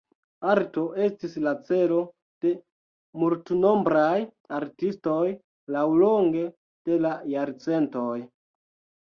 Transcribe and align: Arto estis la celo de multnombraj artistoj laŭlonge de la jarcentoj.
Arto 0.51 0.83
estis 1.07 1.33
la 1.47 1.51
celo 1.67 1.99
de 2.45 2.53
multnombraj 3.25 4.15
artistoj 4.61 5.21
laŭlonge 5.77 6.49
de 6.91 6.99
la 7.07 7.13
jarcentoj. 7.37 8.19